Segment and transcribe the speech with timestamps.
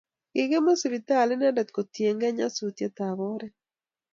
[0.31, 3.55] Kikimut sipitali inendet kotienge nyasutiet ab oret